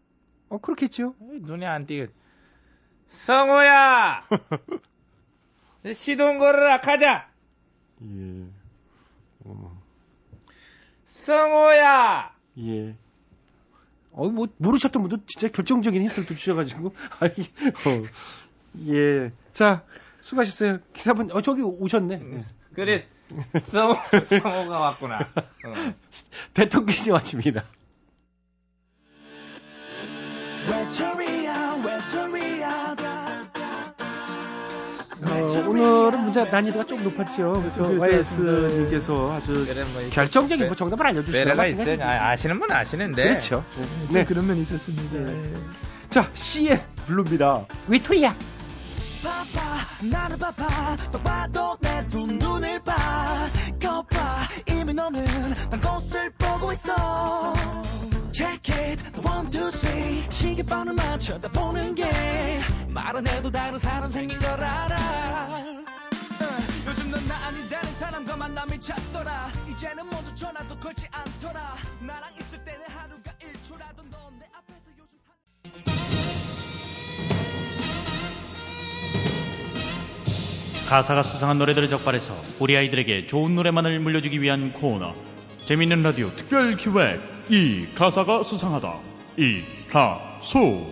[0.49, 1.15] 어 그렇겠죠.
[1.19, 2.09] 눈에 안 띄게.
[3.07, 4.27] 성호야!
[5.93, 7.29] 시동 걸으라 가자!
[8.01, 8.45] 예.
[9.45, 9.71] 어머.
[11.05, 12.33] 성호야!
[12.59, 12.95] 예.
[14.11, 16.93] 어, 뭐, 모르셨던 분도 진짜 결정적인 힌트를 주셔가지고.
[17.19, 18.87] 아이, 어.
[18.87, 19.31] 예.
[19.51, 19.83] 자,
[20.21, 20.79] 수고하셨어요.
[20.93, 22.21] 기사분, 어, 저기 오셨네.
[22.21, 22.39] 예.
[22.73, 23.07] 그래,
[23.61, 25.19] 성호, 성호가 왔구나.
[25.65, 25.73] 어.
[26.53, 27.63] 대통령이 왔습니다.
[35.25, 37.53] 어, 오늘은 문제 난이도가 좀 높았죠.
[37.53, 41.55] 그래서 그렇게 YS님께서 아주 그래, 뭐, 결정적인 배- 정답을 것 있어요.
[41.55, 42.03] 같은데.
[42.03, 43.23] 아, 아시는 분 아시는데.
[43.23, 43.63] 그렇죠.
[43.77, 44.19] 네.
[44.19, 44.25] 네.
[44.25, 45.17] 그런 면이 있었습니다.
[45.17, 45.53] 네.
[46.09, 47.65] 자, CN 블루입니다.
[47.87, 48.35] 위토리아.
[49.23, 49.85] 바빠
[52.03, 52.93] 내 두 눈을 봐.
[53.81, 54.47] 거봐.
[54.69, 55.23] 이미 너는
[55.69, 57.53] 난 곳을 보고 있어.
[58.31, 59.03] Check it.
[59.27, 60.25] One two three.
[60.29, 62.03] 시계번호만 쳐다보는 게
[62.89, 64.95] 말 안 해도 다른 사람 생긴 걸 알아.
[64.95, 65.55] 어,
[66.87, 69.51] 요즘 넌 나 아닌 다른 사람 사람과 만남이 잦더라.
[69.69, 71.75] 이제는 모두 전화도 걸지 않더라.
[72.01, 73.32] 나랑 있을 때는 하루가
[80.93, 85.15] 가사가 수상한 노래들을 적발해서 우리 아이들에게 좋은 노래만을 물려주기 위한 코너
[85.65, 88.99] 재미있는 라디오 특별 기획 이 가사가 수상하다
[89.37, 90.85] 이 가수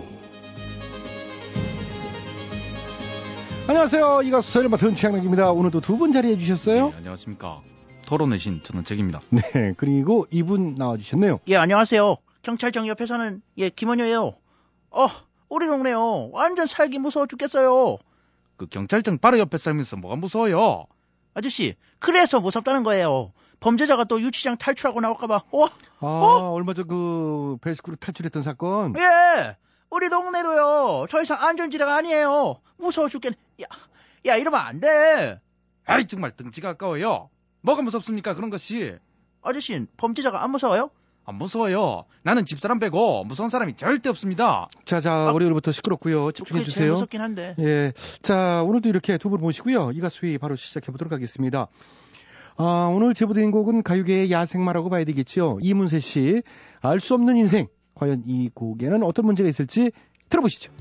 [3.68, 4.22] 안녕하세요.
[4.24, 5.52] 이 가수 서를 맡은 최양락입니다.
[5.52, 6.90] 오늘도 두 분 자리해 주셨어요.
[6.90, 7.62] 네, 안녕하십니까
[8.08, 11.42] 토론의 신 저는 잭입니다 네, 그리고 이분 나와주셨네요.
[11.48, 12.18] 예, 안녕하세요.
[12.42, 14.34] 경찰청 옆에서는 예, 김원효예요.
[14.90, 15.08] 어,
[15.48, 16.32] 우리 동네요.
[16.32, 18.00] 완전 살기 무서워 죽겠어요.
[18.62, 20.86] 그 경찰청 바로 옆에 살면서 뭐가 무서워요
[21.34, 23.32] 아저씨, 그래서 무섭다는 거예요.
[23.60, 25.44] 범죄자가 또 유치장 탈출하고 나올까봐.
[25.52, 25.66] 어?
[26.00, 28.94] 아, 얼마 전 그 베이스크루 탈출했던 사건.
[28.98, 29.56] 예!
[29.90, 31.08] 우리 동네도요.
[31.10, 32.60] 더 이상 안전지대가 아니에요.
[32.78, 33.36] 무서워 죽겠네.
[33.64, 33.66] 야,
[34.28, 35.40] 야, 이러면 안 돼.
[35.86, 37.30] 아이 정말 등치가 아까워요
[37.62, 38.96] 뭐가 무섭습니까 그런 것이
[39.42, 40.92] 아저씨, 범죄자가 안 무서워요?
[41.32, 46.32] 안 무서워요 나는 집사람 빼고 무서운 사람이 절대 없습니다 자, 자, 월요일부터 시끄럽고요.
[46.34, 46.92] 집중해 주세요.
[46.92, 47.56] 무섭긴 한데.
[47.60, 47.94] 예.
[48.22, 49.92] 자, 오늘도 이렇게 두 분 모시고요.
[49.94, 51.68] 이 가수회 바로 시작해 보도록 하겠습니다.
[52.58, 55.58] 아, 오늘 제보드린 곡은 가요계의 야생마라고 봐야 되겠죠.
[55.62, 56.42] 이문세 씨,
[56.82, 57.68] 알 수 없는 인생.
[57.96, 59.92] 과연 이 곡에는 어떤 문제가 있을지
[60.30, 60.72] 들어보시죠.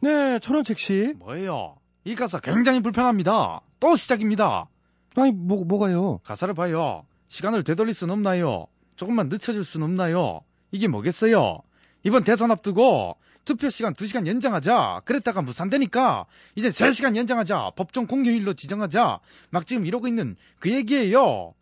[0.00, 1.14] 네, 천원책 씨.
[1.18, 4.68] 뭐예요 이 가사 굉장히 불편합니다 또 시작입니다
[5.16, 6.18] 아니, 뭐, 뭐가요?
[6.18, 7.04] 가사를 봐요.
[7.28, 8.66] 시간을 되돌릴 순 없나요?
[8.94, 10.42] 조금만 늦춰줄 순 없나요?
[10.70, 11.62] 이게 뭐겠어요?
[12.04, 15.02] 이번 대선 앞두고 투표 시간 2시간 연장하자.
[15.04, 17.72] 그랬다가 무산되니까 이제 3시간 연장하자.
[17.76, 19.20] 법정 공휴일로 지정하자.
[19.50, 21.54] 막 지금 이러고 있는 그 얘기예요.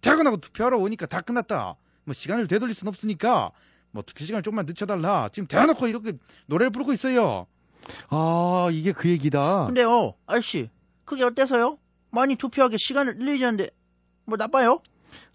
[0.00, 1.76] 퇴근하고 투표하러 오니까 다 끝났다.
[2.04, 3.52] 뭐 시간을 되돌릴 순 없으니까
[3.92, 5.28] 뭐 투표 시간을 조금만 늦춰달라.
[5.32, 6.14] 지금 대놓고 이렇게
[6.46, 7.46] 노래를 부르고 있어요.
[8.08, 9.66] 아, 이게 그 얘기다.
[9.66, 10.70] 근데요, 아저씨,
[11.04, 11.78] 그게 어때서요?
[12.10, 13.70] 많이 투표하게 시간을 늘리자는데,
[14.24, 14.80] 뭐 나빠요?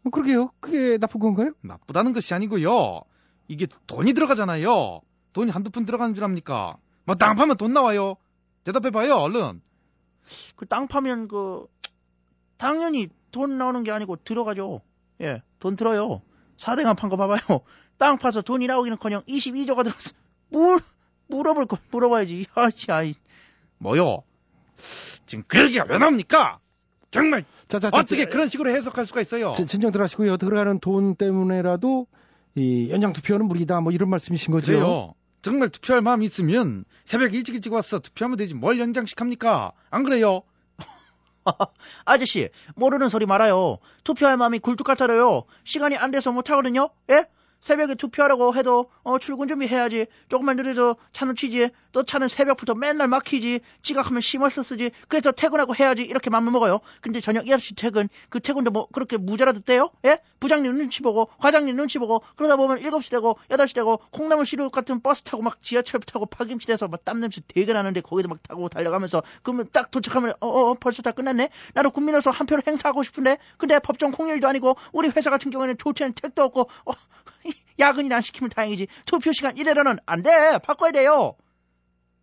[0.06, 0.52] 어, 그러게요.
[0.60, 1.52] 그게 나쁜 건가요?
[1.62, 3.02] 나쁘다는 것이 아니고요.
[3.48, 5.02] 이게 돈이 들어가잖아요.
[5.34, 6.78] 돈이 한두 푼 들어가는 줄 압니까?
[7.06, 8.16] 뭐땅 파면 돈 나와요.
[8.64, 9.62] 대답해봐요, 얼른.
[10.56, 11.66] 그 땅 파면 그
[12.58, 14.82] 당연히 돈 나오는 게 아니고 들어가죠.
[15.22, 16.22] 예, 돈 들어요.
[16.58, 17.40] 사대강 판 거 봐봐요.
[17.98, 20.12] 땅 파서 돈이 나오기는 커녕 22조가 들어서
[20.50, 20.80] 물
[21.28, 22.48] 물어볼 거 물어봐야지.
[22.56, 23.14] 아치 아이.
[23.78, 24.24] 뭐요?
[25.26, 26.60] 지금 그 얘기가 왜 나옵니까?
[27.12, 29.54] 정말 자, 자, 자, 어떻게 자, 그런 식으로 해석할 수가 있어요?
[29.54, 30.38] 진- 진정들 하시고요.
[30.38, 32.08] 들어가는 돈 때문에라도
[32.56, 33.80] 이 연장 투표는 무리다.
[33.82, 34.68] 뭐 이런 말씀이신 거죠?
[34.72, 35.14] 그래요.
[35.42, 39.72] 정말 투표할 마음이 있으면 새벽 일찍 일찍 와서 투표하면 되지 뭘 연장씩 합니까?
[39.90, 40.42] 안 그래요?
[42.06, 43.78] 아저씨 모르는 소리 말아요.
[44.04, 45.44] 투표할 마음이 굴뚝 같아요.
[45.64, 46.90] 시간이 안 돼서 못 하거든요.
[47.10, 47.26] 예?
[47.60, 50.08] 새벽에 투표하라고 해도 어, 출근 준비해야지.
[50.30, 51.70] 조금만 느려도 차 놓치지.
[51.92, 53.62] 또 차는 새벽부터 맨날 막히지.
[53.82, 54.92] 지각하면 시말서 쓰지.
[55.08, 56.04] 그래서 퇴근하고 해야지.
[56.04, 56.80] 이렇게 맘만 먹어요.
[57.02, 58.10] 근데 저녁 6시 퇴근.
[58.30, 59.92] 그 퇴근도 뭐 그렇게 무자라도 떼요?
[60.06, 60.20] 예?
[60.40, 65.02] 부장님 눈치 보고 과장님 눈치 보고 그러다 보면 7시 되고 8시 되고 콩나물 시루 같은
[65.02, 69.24] 버스 타고 막 지하철 타고 파김치 돼서 막 땀냄새 되게 나는데 거기서 막 타고 달려가면서
[69.44, 71.50] 그러면 딱 도착하면 어어 벌써 다 끝났네.
[71.74, 76.14] 나도 국민으로서 한 표를 행사하고 싶은데 근데 법정 공휴일도 아니고 우리 회사 같은 경우에는 조퇴는
[76.14, 76.92] 택도 없고 어,
[77.80, 78.88] 야근이나 안 시키면 다행이지.
[79.06, 80.58] 투표 시간 이래로는 안 돼.
[80.60, 81.36] 바꿔야 돼요.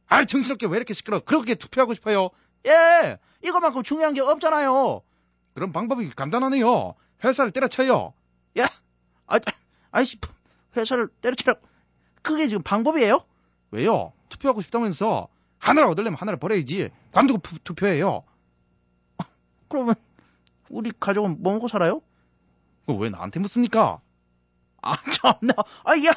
[0.06, 1.20] 아, 정신없게 왜 이렇게 시끄러?
[1.24, 2.30] 그렇게 투표하고 싶어요?
[2.66, 5.00] 예, 이거만큼 중요한 게 없잖아요.
[5.54, 6.94] 그런 방법이 간단하네요.
[7.22, 8.12] 회사를 때려쳐요.
[8.58, 8.66] 야,
[9.26, 9.38] 아,
[9.90, 10.18] 아이씨,
[10.76, 11.54] 회사를 때려치라.
[12.22, 13.24] 그게 지금 방법이에요?
[13.70, 14.12] 왜요?
[14.28, 16.90] 투표하고 싶다면서 하나를 얻으려면 하나를 버려야지.
[17.12, 18.24] 관두고 푸- 투표해요.
[19.68, 19.94] 그러면
[20.68, 22.00] 우리 가족은 뭐 먹고 살아요?
[22.86, 24.00] 왜 나한테 묻습니까?
[24.84, 25.54] 아, 참나.
[25.84, 26.14] 아, 야,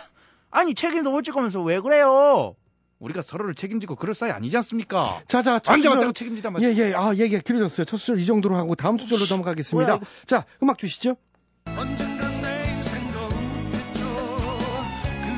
[0.51, 2.55] 아니 책임도 못 지면서 왜 그래요?
[2.99, 5.21] 우리가 서로를 책임지고 그럴 사이 아니지 않습니까?
[5.27, 5.91] 자, 자, 첫 수절.
[5.93, 6.87] 왔다고 책임지단 예, 말이야.
[6.89, 6.93] 예.
[6.95, 7.85] 아, 얘기가 길어졌어요.
[7.85, 9.95] 첫 수절 이 정도로 하고 다음 수절로 넘어가겠습니다.
[9.97, 11.15] 뭐야, 자, 음악 주시죠.
[11.65, 14.57] 언젠간 내 인생도 웃겠죠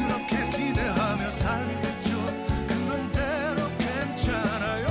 [0.08, 2.10] 그렇게 기대하며 살겠죠
[2.68, 4.88] 그런대로 괜찮아요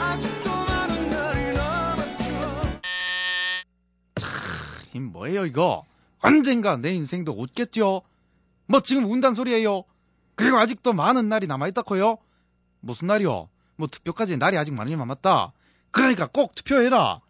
[0.00, 2.80] 아직도 많은 날이 남았죠
[4.94, 5.84] 이 뭐예요 이거?
[6.20, 8.02] 언젠가 내 인생도 웃겠죠?
[8.66, 9.84] 뭐 지금 운단 소리예요?
[10.34, 12.18] 그리고 아직도 많은 날이 남아있다고요?
[12.80, 13.48] 무슨 날이요?
[13.76, 15.52] 뭐 투표까지 날이 아직 많이 남았다.
[15.90, 17.20] 그러니까 꼭 투표해라.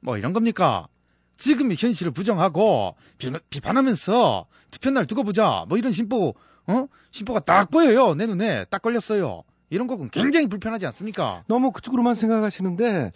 [0.00, 0.88] 뭐 이런 겁니까?
[1.36, 5.64] 지금의 현실을 부정하고 비, 비판하면서 투표날 두고 보자.
[5.68, 6.34] 뭐 이런 심보,
[6.66, 6.86] 어?
[7.10, 8.14] 심보가 딱 보여요.
[8.14, 9.44] 내 눈에 딱 걸렸어요.
[9.70, 11.44] 이런 곡은 굉장히 불편하지 않습니까?
[11.46, 13.12] 너무 그쪽으로만 생각하시는데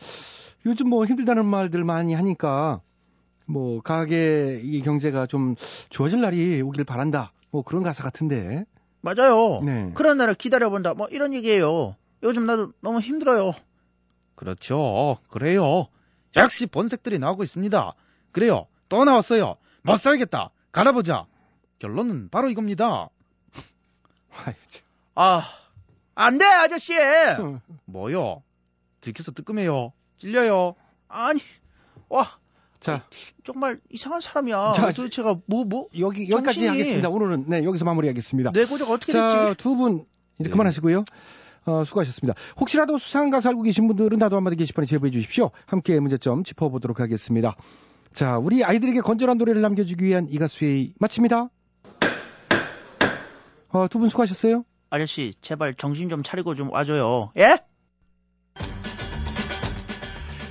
[0.67, 2.81] 요즘 뭐 힘들다는 말들 많이 하니까
[3.53, 5.57] 뭐 가게 이 경제가 좀
[5.91, 7.33] 좋아질 날이 오길 바란다.
[7.51, 8.65] 뭐 그런 가사 같은데.
[9.03, 9.61] 맞아요.
[9.63, 9.91] 네.
[9.95, 10.95] 그런 날을 기다려본다.
[10.95, 11.97] 뭐 이런 얘기예요.
[12.23, 13.53] 요즘 나도 너무 힘들어요.
[14.37, 15.19] 그렇죠.
[15.29, 15.89] 그래요.
[16.37, 17.95] 역시 본색들이 나오고 있습니다.
[18.31, 18.67] 그래요.
[18.89, 19.57] 또 나왔어요.
[19.83, 20.51] 못 살겠다.
[20.71, 21.27] 갈아보자.
[21.79, 23.11] 결론은 바로 이겁니다.
[25.15, 25.43] 아,
[26.15, 26.95] 안 돼, 아저씨!
[27.85, 28.43] 뭐요?
[29.03, 29.93] 들켜서 뜨끔해요.
[30.17, 30.75] 찔려요.
[31.09, 31.43] 아니,
[32.09, 32.39] 와,
[32.83, 33.05] 자,
[33.45, 34.73] 정말 이상한 사람이야.
[34.75, 35.87] 자, 도대체가 뭐, 뭐?
[35.99, 37.09] 여기, 여기까지 정신이- 하겠습니다.
[37.09, 38.51] 오늘은, 네, 여기서 마무리하겠습니다.
[38.53, 39.63] 뇌고적 어떻게 자, 됐지?
[39.63, 40.05] 두 분,
[40.41, 40.51] 이제 네.
[40.51, 41.05] 그만하시고요.
[41.65, 42.35] 어, 수고하셨습니다.
[42.59, 45.53] 혹시라도 수상가 살고 계신 분들은 나도 한마디 게시판에 제보해 주십시오.
[45.65, 47.55] 함께 문제점 짚어보도록 하겠습니다.
[48.13, 51.51] 자, 우리 아이들에게 건전한 노래를 남겨주기 위한 이 가수의 마칩니다.
[53.69, 54.65] 어, 두 분 수고하셨어요.
[54.91, 57.31] 아저씨, 제발 정신 좀 차리고 좀 와줘요.
[57.39, 57.59] 예?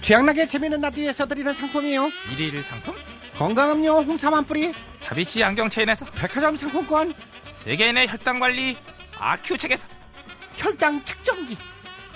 [0.02, 2.10] 취향나게 재미있는 라디오에서 드리는 상품이요.
[2.32, 2.96] 일일 상품?
[3.38, 7.14] 건강음료 홍삼 한 뿌리, 다비치 안경 체인에서 백화점 상품권,
[7.64, 8.76] 세계인의 혈당 관리
[9.20, 9.86] 아큐첵에서
[10.56, 11.58] 혈당 측정기,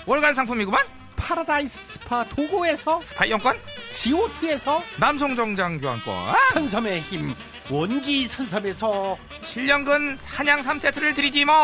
[0.06, 0.84] 월간 상품이구만.
[1.16, 3.58] 파라다이스 스파 도고에서 스파 이용권,
[3.90, 7.34] 지오투에서 남성 정장 교환권, 선삼의 힘
[7.70, 11.54] 원기 선삼에서 7년근 산양삼 세트를 드리지 뭐.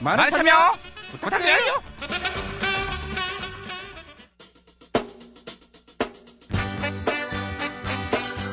[0.00, 0.76] 많은 참여
[1.12, 1.82] 부탁드려요.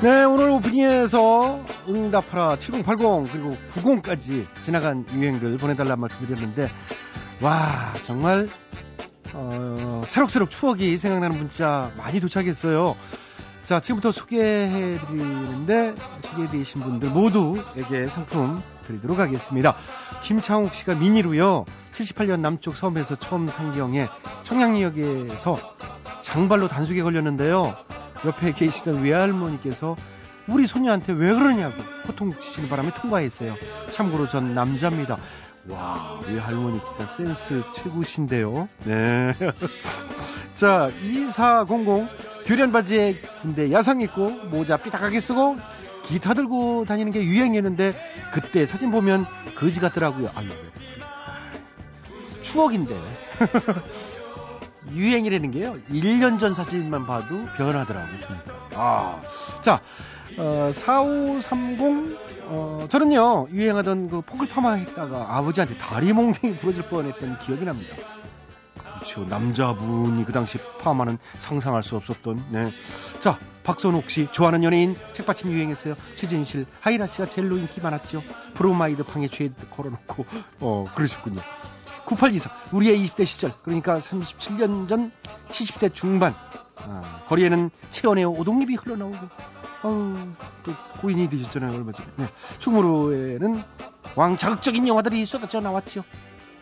[0.01, 6.71] 네, 오늘 오프닝에서 응답하라 7080 그리고 90까지 지나간 유행들 보내달라는 말씀드렸는데
[7.39, 8.49] 와 정말
[9.33, 12.95] 어, 새록새록 추억이 생각나는 문자 많이 도착했어요.
[13.63, 19.75] 자 지금부터 소개해드리는데 소개해주신 분들 모두에게 상품 드리도록 하겠습니다.
[20.23, 21.65] 김창욱 씨가 미니로요.
[21.91, 24.09] 78년 남쪽 섬에서 처음 상경해
[24.45, 25.59] 청량리역에서
[26.21, 27.75] 장발로 단속에 걸렸는데요.
[28.25, 29.95] 옆에 계시던 외할머니께서
[30.47, 33.55] 우리 손녀한테 왜 그러냐고 호통치시는 바람에 통과했어요.
[33.89, 35.17] 참고로 전 남자입니다.
[35.67, 38.67] 와, 외할머니 진짜 센스 최고신데요.
[38.85, 39.35] 네.
[40.55, 45.57] 자, 2400 교련 바지에 군대 야상 입고 모자 삐딱하게 쓰고
[46.03, 47.93] 기타 들고 다니는 게 유행이었는데
[48.33, 50.31] 그때 사진 보면 거지 같더라고요.
[50.35, 50.49] 아유,
[52.41, 52.95] 추억인데.
[54.93, 55.77] 유행이라는 게요.
[55.89, 58.19] 1년 전 사진만 봐도 변하더라고요.
[58.75, 59.21] 아.
[59.61, 59.81] 자,
[60.37, 67.37] 어, 4530, 어, 저는요, 유행하던 그 포글 파마 했다가 아버지한테 다리 몽둥이 부러질 뻔 했던
[67.39, 67.95] 기억이 납니다.
[69.01, 69.25] 그렇죠.
[69.25, 72.71] 남자분이 그 당시 파마는 상상할 수 없었던, 네.
[73.19, 75.95] 자, 박선옥 씨, 좋아하는 연예인, 책받침 유행했어요.
[76.15, 78.23] 최진실, 하이라 씨가 젤로 인기 많았죠.
[78.53, 80.25] 브로마이드 방에 죄 걸어놓고,
[80.59, 81.41] 어, 그러셨군요.
[82.05, 85.11] 9824 우리의 20대 시절 그러니까 37년 전
[85.49, 86.35] 70년대 중반
[86.75, 89.17] 아, 거리에는 최헌의 오동잎이 흘러나오고
[89.83, 90.17] 어우,
[90.63, 92.27] 또 고인이 되셨잖아요 얼마 전에 네.
[92.59, 93.63] 충무로에는
[94.15, 96.03] 왕 자극적인 영화들이 쏟아져 나왔죠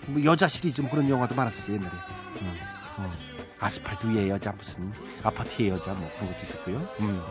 [0.08, 2.56] 뭐 여자 시리즈 뭐 그런 영화도 많았었어요 옛날에 어,
[2.98, 3.12] 어.
[3.60, 4.92] 아스팔트 위의 여자 무슨
[5.24, 7.22] 아파트의 여자 뭐 그런 것도 있었고요 음.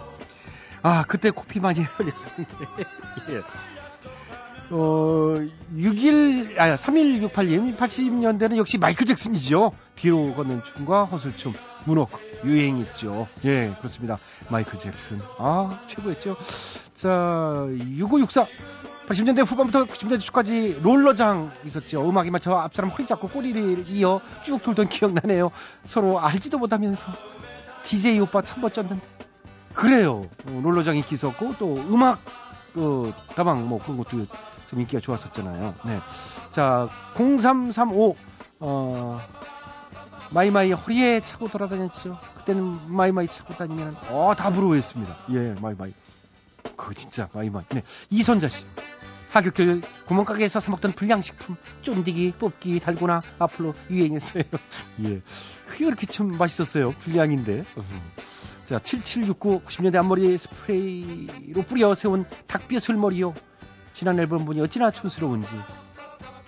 [0.83, 2.55] 아 그때 코피 많이 흘렸었는데
[3.31, 3.42] 예.
[4.71, 5.41] 어,
[5.75, 9.73] 6일, 아, 3168님, 80년대는 역시 마이클 잭슨이죠.
[9.95, 11.55] 뒤로 걷는 춤과 허슬춤,
[11.85, 13.29] 문워크, 유행했죠.
[13.47, 14.19] 예, 그렇습니다.
[14.51, 15.21] 마이클 잭슨.
[15.39, 16.37] 아, 최고였죠.
[16.95, 18.47] 자, 6564.
[19.09, 22.07] 80년대 후반부터 90년대 초까지 롤러장 있었죠.
[22.07, 25.51] 음악에 맞춰 앞사람 허리 잡고 꼬리를 이어 쭉 돌던 기억나네요.
[25.85, 27.07] 서로 알지도 못하면서
[27.85, 29.03] DJ 오빠 참 멋졌는데.
[29.73, 30.25] 그래요.
[30.47, 32.21] 어, 롤러장 인기 있었고, 또 음악,
[32.75, 34.27] 그, 다방 뭐 그런 것도
[34.69, 35.75] 좀 인기가 좋았었잖아요.
[35.85, 36.01] 네.
[36.51, 38.17] 자, 0335,
[38.61, 39.21] 어,
[40.31, 42.19] 마이마이 허리에 차고 돌아다녔죠.
[42.39, 45.17] 그때는 마이마이 차고 다니면, 어, 다 부러워했습니다.
[45.31, 45.95] 예, 마이마이.
[46.77, 47.64] 그거 진짜 마이마이.
[47.71, 47.83] 네.
[48.11, 48.64] 이선자 씨.
[49.31, 54.43] 하굣길 구멍가게에서 사 먹던 불량식품, 쫀디기, 뽑기, 달고나, 아폴로 유행했어요.
[55.05, 55.23] 예.
[55.66, 56.93] 그게 그렇게 좀 맛있었어요.
[56.93, 57.64] 불량인데.
[58.64, 63.35] 자, 7769, 90년대 앞머리 스프레이로 뿌려 세운 닭볏 머리요.
[63.99, 65.57] 지난 앨범 보니 어찌나 촌스러운지.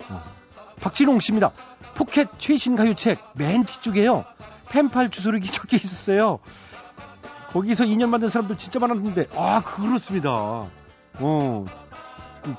[0.07, 0.23] 어.
[0.79, 1.51] 박진홍 씨입니다.
[1.95, 4.23] 포켓 최신 가요책 맨 뒤쪽에요.
[4.69, 6.39] 펜팔 주소록이 적혀 있었어요.
[7.51, 10.31] 거기서 인연 만든 사람들 진짜 많았는데, 아, 그렇습니다.
[10.31, 11.65] 어,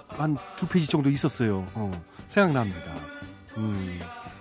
[0.09, 1.67] 한 두 페이지 정도 있었어요.
[1.73, 1.91] 어,
[2.27, 2.93] 생각납니다.
[3.57, 3.99] 음,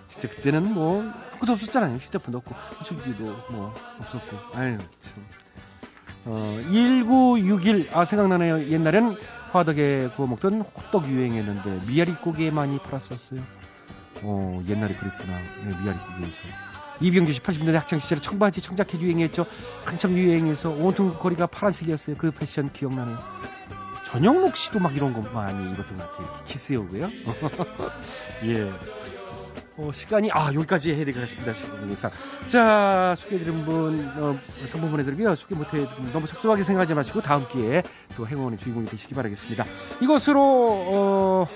[0.08, 1.96] 진짜 그때는 뭐, 아무것도 없었잖아요.
[1.96, 4.38] 휴대폰도 없고, 호출기도 뭐, 없었고.
[4.58, 5.14] 아유, 참.
[6.26, 8.70] 어, 1961, 아, 생각나네요.
[8.70, 9.18] 옛날엔
[9.52, 13.42] 화덕에 구워 먹던 호떡 유행했는데, 미아리 고기에 많이 팔았었어요.
[14.22, 15.38] 어, 옛날에 그랬구나.
[15.66, 16.44] 네, 미아리 고기에서.
[17.02, 19.48] 이병규 씨 80년대 학창시절에 청바지, 청자켓 유행했죠.
[19.84, 22.16] 한참 유행해서 온통 거리가 파란색이었어요.
[22.18, 23.18] 그 패션 기억나네요.
[24.12, 26.28] 전영록 씨도 막 이런 거 많이 입었던 것 같아요.
[26.28, 27.10] 이렇게 키스요고요.
[28.46, 28.72] 예.
[29.78, 31.54] 어, 시간이 아 여기까지 해야 되겠습니다.
[31.54, 32.12] 시간상
[32.48, 35.36] 자 소개해드린 분 어, 상품 보내드리고요.
[35.36, 37.84] 소개 못해 너무 섭섭하게 생각하지 마시고 다음 기회에
[38.16, 39.66] 또 행운의 주인공이 되시기 바라겠습니다.
[40.02, 41.48] 이것으로 어,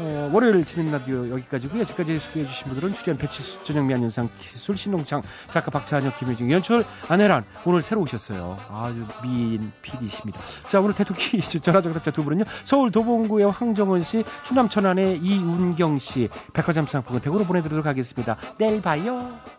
[0.00, 1.84] 어, 월요일 재밌는 라디오 여기까지고요.
[1.84, 7.82] 지금까지 소개해주신 분들은 출연 배치수, 전영미, 안윤상, 기술, 신동창, 작가 박찬혁, 김효중, 연출, 안혜란 오늘
[7.82, 8.58] 새로 오셨어요.
[8.70, 10.40] 아주 미인 PD십니다.
[10.66, 12.44] 자 오늘 퀴즈 전화정답자 두 분은요.
[12.64, 18.36] 서울 도봉구의 황정은 씨, 충남 천안의 이운경 씨, 백화점 상품권 대구로 보내드리도록 하겠습니다.
[18.58, 19.57] 내일 봐요.